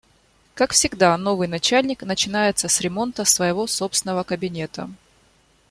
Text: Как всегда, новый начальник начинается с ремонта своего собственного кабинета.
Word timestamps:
Как 0.55 0.71
всегда, 0.71 1.15
новый 1.15 1.47
начальник 1.47 2.01
начинается 2.01 2.67
с 2.67 2.81
ремонта 2.81 3.23
своего 3.23 3.67
собственного 3.67 4.23
кабинета. 4.23 4.89